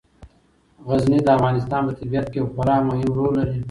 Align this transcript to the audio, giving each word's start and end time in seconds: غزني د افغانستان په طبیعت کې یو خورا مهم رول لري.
غزني 0.87 1.19
د 1.23 1.27
افغانستان 1.37 1.81
په 1.87 1.93
طبیعت 1.99 2.27
کې 2.31 2.37
یو 2.41 2.51
خورا 2.53 2.77
مهم 2.89 3.09
رول 3.17 3.31
لري. 3.39 3.57